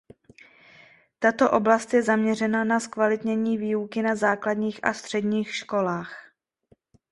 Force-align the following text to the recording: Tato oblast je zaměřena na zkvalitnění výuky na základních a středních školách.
Tato 1.19 1.51
oblast 1.51 1.93
je 1.93 2.01
zaměřena 2.03 2.63
na 2.63 2.79
zkvalitnění 2.79 3.57
výuky 3.57 4.01
na 4.01 4.15
základních 4.15 4.85
a 4.85 4.93
středních 4.93 5.55
školách. 5.55 6.11